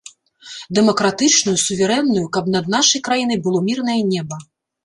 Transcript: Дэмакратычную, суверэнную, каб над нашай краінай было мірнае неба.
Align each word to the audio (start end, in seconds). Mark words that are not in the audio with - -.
Дэмакратычную, 0.77 1.53
суверэнную, 1.65 2.25
каб 2.39 2.45
над 2.57 2.65
нашай 2.77 3.07
краінай 3.09 3.39
было 3.45 3.63
мірнае 3.67 4.01
неба. 4.13 4.35